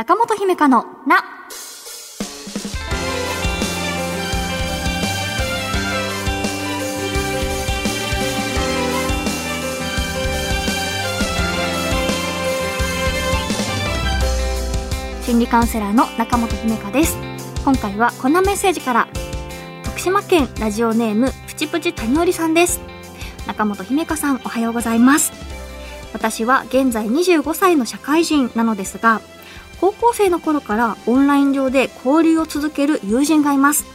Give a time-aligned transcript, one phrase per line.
[0.00, 1.22] 中本姫香のな。
[15.22, 17.18] 心理カウンセラーの中本姫香です。
[17.62, 19.08] 今回はこんなメッセージから。
[19.84, 22.80] 徳島県ラジオネームプチプチ谷織さんです。
[23.46, 25.30] 中本姫香さんおはようございます。
[26.14, 29.20] 私は現在25歳の社会人なのですが、
[29.80, 33.86] 高校生の頃からオンライン上で交流を続ける友人がいます。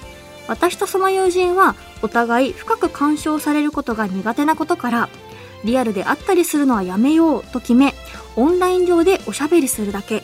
[0.47, 5.09] 私とその友人はお互い深く干渉されることが苦手なことから、
[5.63, 7.93] リアルで会ったりするのはやめようと決め、
[8.35, 10.23] オンライン上でおしゃべりするだけ。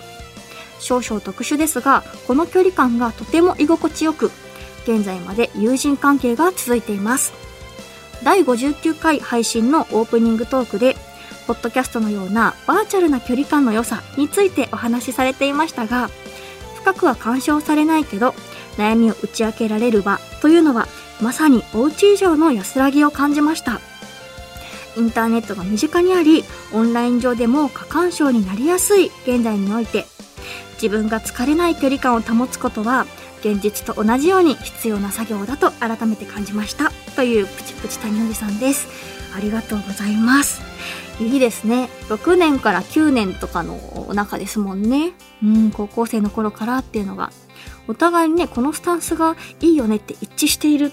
[0.80, 4.32] 少々特殊ですが、この距離感がとても居心地よく、
[4.84, 7.34] 現在まで友人関係が続いています。
[8.24, 10.96] 第59回配信のオープニングトークで、
[11.48, 16.10] ポッドキャストのようなバーチャルな距離感の良さについてお話しされていましたが、
[16.76, 18.34] 深くは干渉されないけど、
[18.78, 20.88] 悩みを打ち明けられる場というのは、
[21.22, 23.80] まさにお家以上の安らぎを感じました。
[24.98, 30.06] インターネットが身近にあり、オンライン上でも過干渉になりやすい現代において、
[30.74, 33.06] 自分が疲れない距離感を保つことは、
[33.42, 36.92] 現実と同じように必要な作業だと改めて感じました。
[37.16, 38.88] というプチプチ谷織さんです。
[39.36, 40.62] ありがとうございます。
[41.22, 41.90] いいですね。
[42.10, 45.14] 6年から9年とかの中ですもんね。
[45.44, 47.32] うん、高校生の頃からっていうのが。
[47.88, 50.92] お互いにね、このスタンスがいいよねって一致している。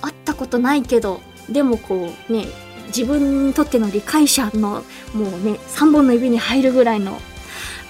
[0.00, 2.46] 会ったことないけど、でもこうね、
[2.88, 4.82] 自分にとっての理解者の
[5.14, 7.20] もうね、3本の指に入るぐらいの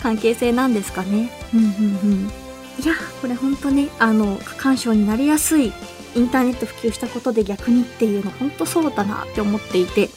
[0.02, 1.30] 関係性なんですかね。
[1.54, 2.30] うんうんうん。
[2.82, 5.72] いや、これほんとね、あの、過干渉になりやすい
[6.14, 10.10] インターネット普及したことで逆にっていうのほんとそうだなって思っていて。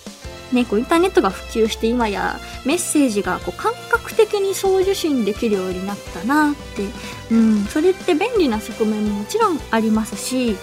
[0.56, 6.88] ね、こうインターネットが普及して今やメッセージがこう感覚的に送受信できるようになったなって、
[7.32, 10.56] うん、それって便利な側面ももちろんありますし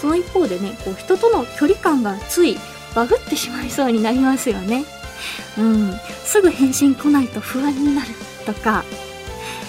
[0.00, 2.56] その一方でねこう人との距離感がつい
[2.94, 4.84] バグってしまいそうになりますよね。
[5.58, 5.92] うん、
[6.24, 8.08] すぐ返信来ないと不安になる
[8.44, 8.84] とか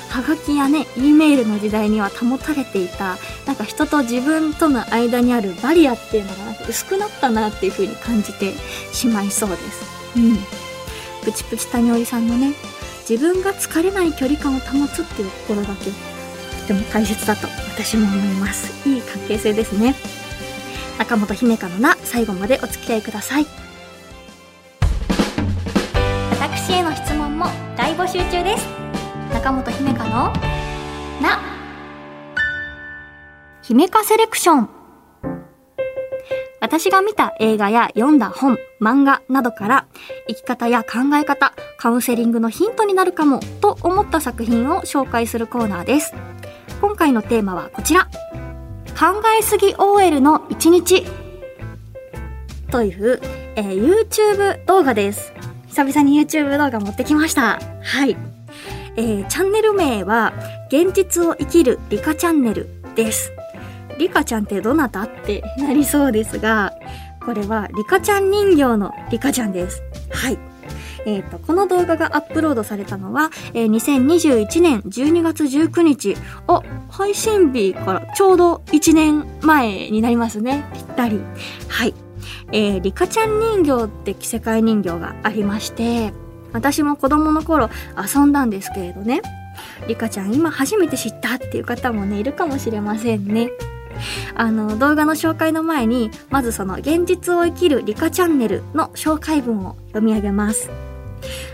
[0.10, 8.54] はがきやね E メールの時代には保たれていたなんか人と自分との間にあるバリアっていうのが薄くなったなっていう風に感じて
[8.94, 9.86] しまいそうです。
[10.16, 10.38] うん。
[11.24, 12.54] プチプチ谷織さんのね、
[13.10, 15.94] 自分が疲れない距離感を保つっていう心がけ、と
[16.68, 18.88] ても大切だと私も思います。
[18.88, 19.96] いい関係性ですね。
[20.98, 23.46] 中本姫香のな、最後までお付き合いください。
[26.40, 27.46] 私への質問も
[27.78, 28.68] 大募集中です。
[29.34, 30.34] 中本姫香の
[31.22, 31.40] な、
[33.62, 34.77] 姫香セレクション。
[36.80, 39.88] 私が見た映画や読んだ本、漫画などから
[40.28, 46.14] 生き方や考え方、カウンセリングのヒントになるかもと思った作品を紹介するコーナーです。
[46.80, 48.08] 今回のテーマはこちら。
[48.96, 51.04] 考えすぎ OL の一日。
[52.70, 53.22] という、
[53.56, 55.34] えー YouTube 動画です。
[55.70, 57.60] 久々に YouTube 動画持ってきました。
[57.82, 58.16] はい。
[58.98, 60.32] えーチャンネル名は、
[60.68, 63.37] 現実を生きるリカチャンネルです。
[63.98, 65.04] リカちゃんってどなた？
[65.04, 66.74] ってなりそうですが、
[67.24, 69.82] これはリカちゃん人形のリカちゃんです。
[70.12, 70.38] はい。
[71.06, 76.18] えっ、と、この動画がアップロードされたのは、えー2021年12月19日。
[76.48, 80.66] お、配信日からちょうど1年前になりますね。
[80.74, 81.22] ぴったり。
[81.70, 81.94] はい。
[82.52, 86.14] えーリカちゃん人形って着せ替え人形がありまして、
[86.52, 89.22] 私も子供の頃遊んだんですけれどね。
[89.88, 93.50] リカちゃん今初めて知ったっていう方もね、いるかもしれませんね。
[94.36, 100.70] あの、動画の紹介の前に、まずその現実を生きるリカチャンネルの紹介文を読み上げます。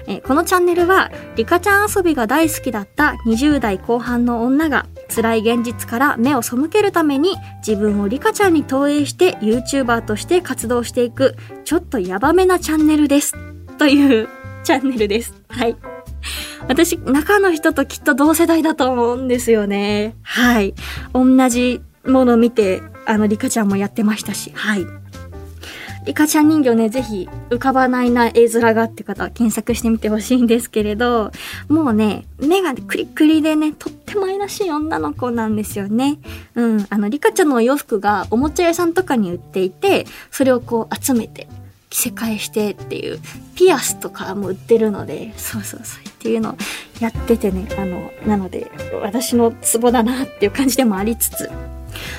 [0.07, 13.33] えこのチャンネルは、リカちゃん遊びが大好きだった20代後半の女が、辛い現実から目を背けるために、自分をリカちゃんに投影して YouTuber として活動していく、ちょっとヤバめなチャンネルです。
[13.77, 14.27] という
[14.63, 15.33] チャンネルです。
[15.49, 15.75] はい。
[16.67, 20.15] 私、中の人ときっと同世代だと思うんですよね。
[20.21, 20.73] はい。
[21.13, 24.85] 同じもの見て、あの、リカちゃんもやってましたし、はい。
[26.05, 31.31] リカちゃん人形ね、ぜひ浮かばないな絵面がって方は検索してみてほしいんですけれど、
[31.69, 36.17] もうね、目がクリクリでね、とっても愛らしい女の子なんですよね。
[36.55, 41.47] うん、あの、リカちゃんのお洋服がおもちゃ屋さんとかに売っていて、それをこう集めて、
[41.89, 43.19] 着せ替えしてっていう、
[43.55, 46.57] ピアスとかも売ってるので、そうそうそうっていうのを
[46.99, 48.71] やっててね、あの、なので、
[49.01, 51.49] 私のツボだなっていう感じでもありつつ、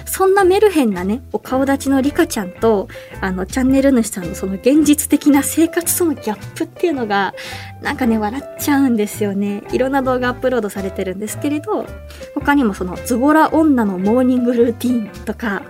[0.05, 2.89] そんなメルヘンなね、お顔立ちのリカちゃんと、
[3.21, 7.35] あの、チャンネル主さんのその現実的な生活とのギャップっていうのが、
[7.83, 9.63] なんかね、笑っちゃうんですよね。
[9.73, 11.87] いろんな動画アップロードされてるんですけれど、
[12.35, 15.63] 他にもその、ズボラ女のモーニングルーティーンとか、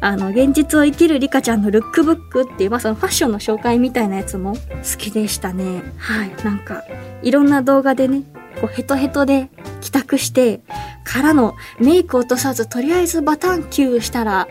[0.00, 4.60] あの、現実を生きるリカちゃんのルックブックっていう、まあ、そのファッションの紹介みたいなやつも好
[4.98, 5.82] きでしたね。
[5.96, 6.44] はい。
[6.44, 6.84] なんか、
[7.22, 8.22] いろんな動画でね、
[8.64, 9.50] こうヘトヘトで
[9.82, 10.60] 帰宅して、
[11.04, 14.48] からのメイク落とさずとりあえずバタンキューしたら、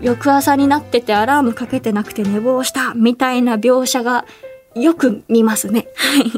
[0.00, 4.24] 翌朝になっててアラームかけてなくて寝坊したみたいな描写が
[4.74, 5.88] よく見ますね。
[5.94, 6.32] はい。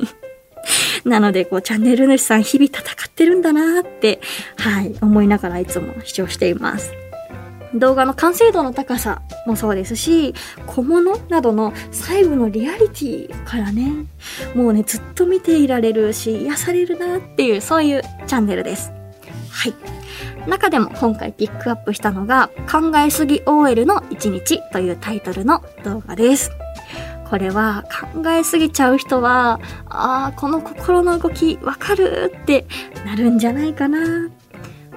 [1.08, 4.20] なので、こう、チャンネル主さん日々戦ってるんだなって、
[4.56, 7.01] はい、思いながらいつも視聴しています。
[7.74, 10.34] 動画の完成度の高さもそうですし、
[10.66, 13.90] 小物などの細部のリアリティからね、
[14.54, 18.92] もうね、ずっと見ていられるし、癒されるなっていう、そういうチャンネルです。
[19.50, 19.74] はい。
[20.48, 26.50] 中でも今回ピックアップしたのが、考えすぎ OL の1日というタイトルの動画です。
[27.28, 29.58] これは考えすぎちゃう人は、
[29.88, 32.66] ああ、この心の動きわかるって
[33.06, 34.28] なるんじゃないかな。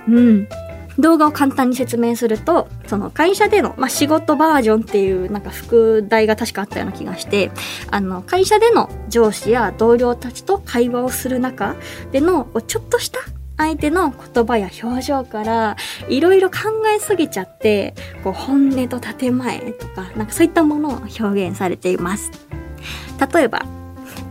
[0.07, 0.47] うん。
[0.97, 7.51] 動画を簡単に説明すると、その会社での、まあ、仕事バージョンっていうなんか副題が確かあったような気がして、
[7.91, 11.75] あの、会社での上司や同僚たちと会話をする中
[12.11, 13.19] での、ちょっとした
[13.57, 15.77] 相手の言葉や表情から
[16.09, 16.57] いろいろ考
[16.93, 22.31] えすぎちゃって、こう本音と建前とか、なんかそういったものを表現されています。
[23.33, 23.65] 例えば、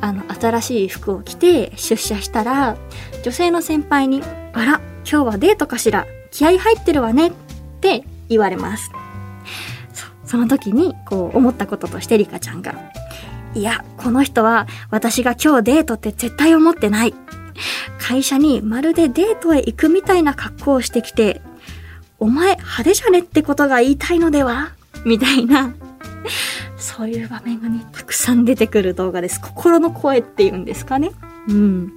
[0.00, 2.76] あの、新しい服を着て出社したら、
[3.22, 4.22] 女性の先輩に、
[4.52, 6.06] あら、今日はデートかしら？
[6.34, 7.32] 気合入ってるわねっ
[7.80, 8.90] て言われます。
[10.24, 12.74] そその時に、こう思ったこととしてリカちゃんが、
[13.54, 17.14] いや、この人は私が今日デートって絶対思ってない。
[18.00, 21.40] 会社にまるでデートへ行くみたいな格好をしてきて、
[22.18, 24.72] お前派手じゃねってことが言いたいのでは？
[25.04, 25.72] みたいな、
[26.76, 29.40] そういう場面がね、たくさん出てくる動画です。
[29.40, 31.12] 心の声っていうんですかね。
[31.48, 31.92] うん。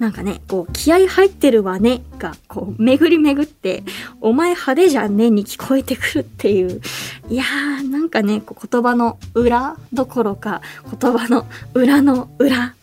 [0.00, 3.84] なんかね、こう、気合入ってるわねが、こう、巡り巡って、
[4.22, 6.80] お前派手じゃんねに聞こえてくるっていう。
[7.28, 10.62] いやー、なんかね、こう言葉の裏どころか、
[10.98, 12.74] 言葉の裏の裏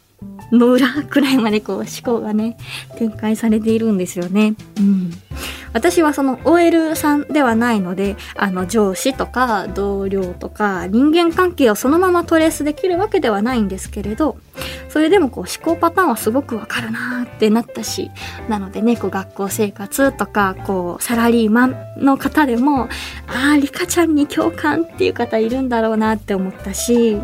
[0.52, 2.56] の裏くらいまでこう思考がね、
[3.00, 4.54] 展開されているんですよね。
[4.78, 5.12] うん。
[5.74, 14.38] 私はその OL さんではないので、あの上司とか同僚とか人間関係をそのままトレースできるわけではないんですけれど、
[14.90, 18.10] それでもこう思考パターンはすごくわかるなーってなったし、
[18.50, 22.90] なのでね、こう学校生活とか、こうサラリーマンの方でも、
[23.28, 27.18] ああ、リカちゃんに共感っていう方いるんだろうなって思ったし、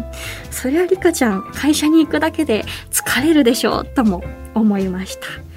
[0.52, 4.24] そりゃリカちゃん会社に行くだけで疲れるでしょうとも
[4.54, 5.53] 思いました。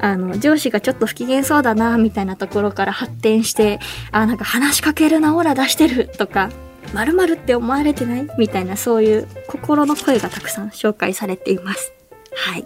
[0.00, 3.80] あの、上司がちょっと不機嫌そうだな、みたいなところから発展して、
[4.12, 6.50] あ、なんか話しかけるな、オーラ出してるとか、
[6.94, 8.28] 〇〇って思われてない？
[8.38, 11.92] みたいなそういう心の声がたくさん紹介されています。
[12.34, 12.64] はい。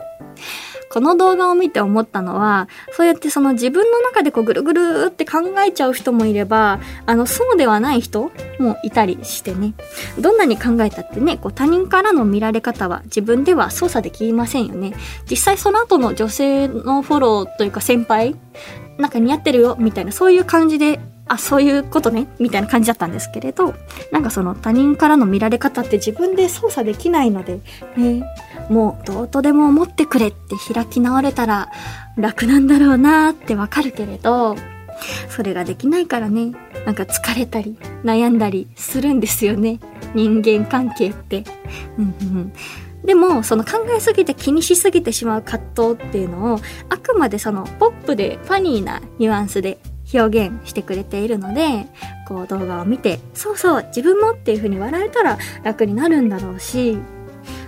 [0.92, 9.72] この動画を見て思ったのは、そうやってその自分の中でこうぐるぐるって考えちゃう人もいれば、あの、そうではない人もいたりしてね。
[10.18, 14.92] どんなに考えたってね、こう他人からの見られ方は自分では操作できませんよね。
[15.30, 18.36] 実際その後の女性のフォローというか先輩、
[18.98, 21.00] なんか似合ってるよ、みたいなそういう感じで
[21.32, 23.74] あ、そういうことね、みたいな感じだったんですけれど、
[24.10, 27.60] なんかその他人からの見られ方って自分で操作できないので、
[27.96, 28.22] ね、
[28.68, 31.70] もうどうとでも思ってくれって開き直れたら
[32.16, 34.56] 楽なんだろうなってわかるけれど、
[35.30, 36.52] それができないからね、
[36.84, 39.80] なんか疲れたり悩んだりするんですよね。
[40.14, 41.44] 人間関係って。
[41.98, 42.52] うんうん
[43.04, 49.78] でも、その考えすぎて気にしすぎてしまう葛藤っていうのを、あくまでそのポップでファニーなニュアンスで
[50.18, 51.86] 表現してくれているので、
[52.26, 56.98] こう動画を見て、そうそう、自分もっていう風に笑えたら楽になるんだろうし、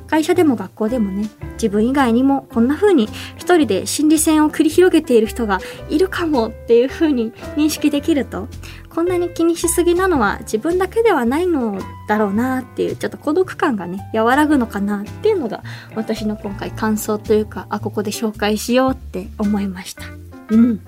[0.06, 5.58] 会社でも学校でもね、自分以外にもこんな風に一人で心理戦を繰り広げている人が
[5.88, 8.48] いるかもっていう風に認識できると、
[8.90, 15.64] こんなに気にしすぎなのは自分だけではないのだろうなっていうちょっと孤独感がね、和らぐのかなっていうのが
[15.96, 20.04] 私の今回感想というか、あ、ここで紹介しようって思いました。
[20.50, 20.80] うん。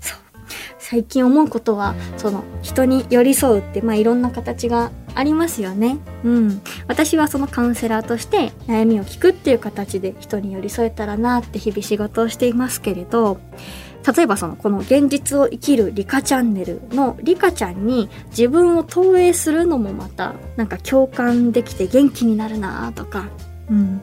[0.00, 0.23] そう。
[0.94, 5.98] 最近思うことは、その人に寄り添うって、まあいろんな形がありますよね。
[6.22, 6.62] うん。
[6.86, 13.40] 私はそのカウンセラーとして悩みを聞くっていう形で人に寄り添えたらなって日々仕事をしていますけれど、
[14.16, 23.26] 例えばそのこの現実を生きるリカチャンネルのリカちゃんに自分を投影するのもまたなんか共感できて元気になるなとか、
[23.68, 24.00] うん。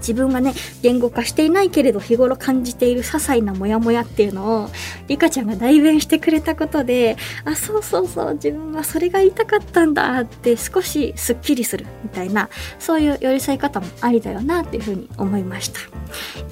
[0.00, 4.70] 自分がね、言語化していないけれど日頃感じている些細なモヤモヤっていうのを、
[5.06, 15.80] リカちゃんが代弁してくれたことで、あ、そうそうそう、自分はそれが言いたかったんだって少しスッキリするみたいな、そういう寄り添い方もありだよなっていうふうに思いました。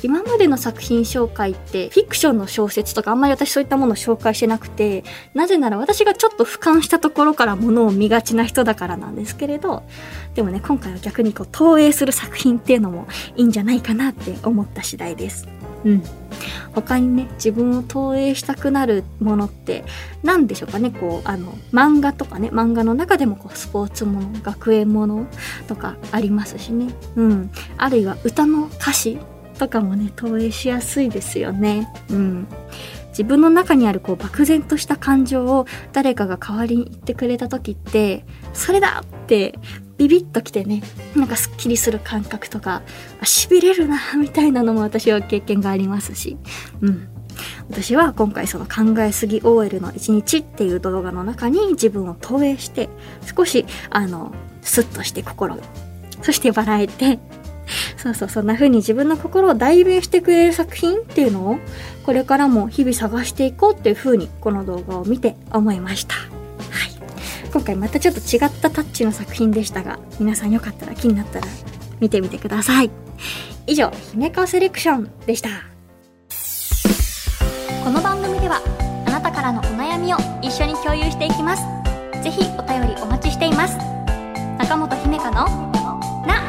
[0.02, 9.82] 今までの作品紹介ってフィクションの小説とかあんまり私そういったものを紹介してなくて、なぜなら私がちょっと俯瞰したところからものを見がちな人だからなんですけれど、
[10.34, 15.48] でもね、今回は逆にこう投影する作品っていうのもいいんじゃないかなって思った次第です。
[15.84, 16.02] うん。
[16.74, 19.84] 他にね、自分を投影したくなるものって、
[20.22, 25.26] 何でしょうかね、こう、あの、漫画とかね、漫画の中でもこう、スポーツもの、学園もの
[25.68, 26.92] とかありますしね。
[27.16, 27.50] うん。
[27.76, 29.18] あるいは歌の歌詞
[29.58, 31.88] とかもね、投影しやすいですよね。
[32.10, 32.46] うん。
[33.10, 39.58] 自分の中にあるこう漠然とした感情を誰かが代わりに言ってくれた時ってそれだって
[39.98, 40.82] ビビッときてね
[41.14, 42.82] なんかすっきりする感覚とか
[43.24, 46.36] しびれるなみたいなのも私は経験がありますし
[46.80, 47.08] うん
[47.68, 52.88] 私は今回その考えすぎ OL の一日っていう動画の中に自分を投影して
[53.36, 55.56] 少しあのスッとして心
[56.22, 57.20] そして笑えて
[57.96, 61.58] そうそう、そんな風に自分の心を代弁してくれる作品っていうのを、
[62.04, 66.37] これからも日々探していこうっていう風に、この動画を見て思いました。
[67.68, 71.46] 回またちょっと違ったタッチの作品でしたが、皆さんよかったら気になったら
[72.00, 72.90] 見てみてください。
[73.66, 75.50] 以上、姫川セレクションでした。
[77.84, 78.62] この番組では、
[79.06, 81.62] あなたからのお悩みを一緒に共有していきます。
[82.22, 83.76] ぜひお便りお待ちしています。
[84.58, 85.44] 中本姫香の
[86.26, 86.42] な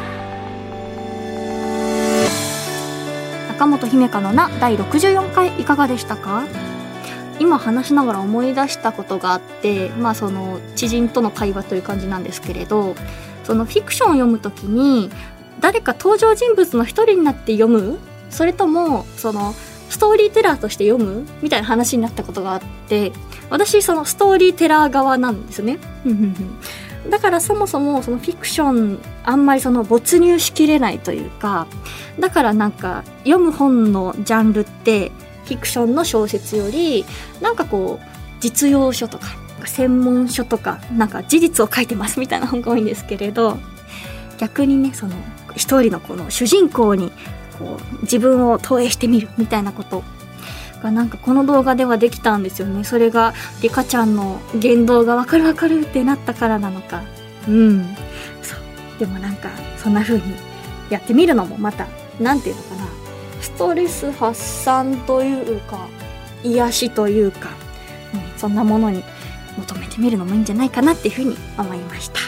[3.48, 6.44] 中本姫香のな第64回いかがでしたか？
[7.40, 12.94] 今話しながら思い出したことがあってまあその知人との会話という感じなんですけれど
[13.42, 15.10] そのフィクションを読むときに
[15.58, 17.98] 誰か登場人物の一人になって読む？
[18.30, 19.54] それともその
[19.88, 21.26] ストーリーテラーとして読む？
[21.42, 23.12] みたいな話になったことがあって
[23.48, 25.78] 私そのストーリーテラー側なんですね。
[27.10, 31.66] だからそもそもそのフィクションあんまりその没入しきれないというか
[32.18, 35.10] だからなんか読む本のジャンルって
[35.50, 37.04] フィクションの小説より
[37.40, 38.06] なんかこう
[38.40, 39.26] 実用書とか
[39.66, 43.58] 専門書とかなんか事実を書いてますみたいな本が多いんですけれど
[44.38, 45.14] 逆にねその
[45.56, 47.10] 一人のこの主人公に
[47.58, 50.04] こう自分を投影してみるみたいなこと
[50.82, 52.84] がなんかこの動画ではできたんですよね。
[52.84, 57.02] それがリカちゃんの言動がわかるわかるってなったからなのか。
[57.48, 57.84] うん。
[58.40, 58.98] そう。
[58.98, 60.22] でもなんかそんな風に
[60.88, 61.86] やってみるのもまた
[62.18, 62.99] 何て言うのかな。
[63.40, 65.88] ストレス発散というか
[66.42, 67.50] 癒しというか、
[68.14, 69.02] うん、そんなものに
[69.58, 72.20] 求めてみるのもいいんじゃないかなっていうふうに思いました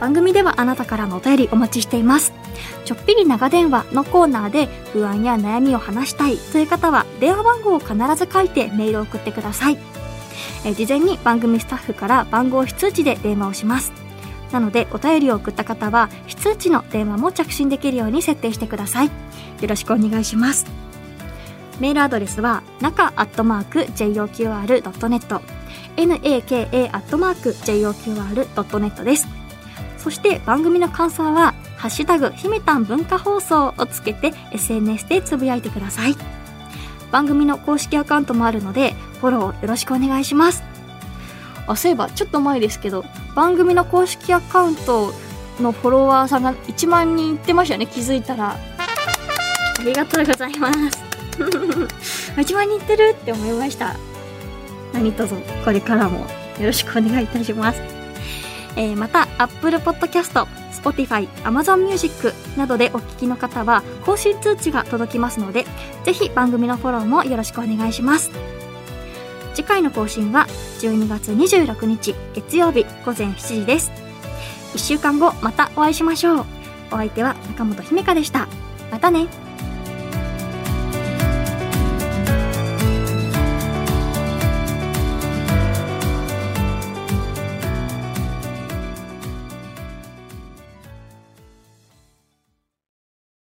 [0.00, 2.32] 番組ではあなたからのお便りお待ちしています
[2.84, 9.78] ちょっぴり長電話のコーナーで不安や悩みを話したいという方は電話番号を必ず書いてメールを送ってください。
[10.64, 13.92] え事前に番組スタッフから番号非通知で電話をします。
[14.50, 19.10] なのでお便りを送った方は非通知の電話も着信できるように設定してください。
[19.60, 20.66] よろしくお願いします。
[21.80, 25.40] メールアドレスは中アットマーク JOQR.net
[25.96, 29.28] naka アットマーク JOQR.net です。
[29.98, 36.16] そして番組の感想はハッシュタグ、ひめたん文化放送をつけて SNS でつぶやいてください。
[37.10, 40.62] 番組の公式アカウントもあるので、フォローよろしくお願いします。
[41.66, 45.12] あ、そういえば、ちょっと前ですけど、番組の公式アカウント
[45.60, 48.56] のフォロワーさんが1万人いってましたよね、気づいたら。
[49.80, 51.02] ありがとうございます。
[52.36, 53.96] 1万人いってるって思いました。
[54.92, 55.34] 何卒、
[55.64, 57.80] これからもよろしくお願いいたします。
[58.76, 65.64] えー、また、Apple Podcast、Spotify、Amazon Music などでお聞きの方は更新通知が届きますので、
[66.04, 68.30] ぜひ番組のフォローもよろしくお願いします。
[69.54, 70.46] 次回の更新は
[70.80, 73.90] 12月26日月曜日午前7時です。
[74.74, 76.44] 1週間後またお会いしましょう。
[76.92, 78.46] お相手は中本姫香でした。
[78.90, 79.49] またね。